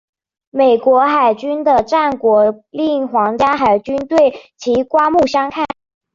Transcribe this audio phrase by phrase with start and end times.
[0.49, 5.67] 美国海军的战果令皇家海军对其刮目相看。